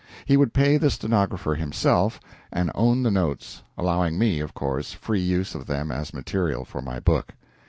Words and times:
He 0.25 0.35
would 0.35 0.51
pay 0.51 0.77
the 0.77 0.89
stenographer 0.89 1.53
himself, 1.53 2.19
and 2.51 2.71
own 2.73 3.03
the 3.03 3.11
notes, 3.11 3.61
allowing 3.77 4.17
me, 4.17 4.39
of 4.39 4.55
course, 4.55 4.93
free 4.93 5.21
use 5.21 5.53
of 5.53 5.67
them 5.67 5.91
as 5.91 6.11
material 6.11 6.65
for 6.65 6.81
my 6.81 6.99
book. 6.99 7.35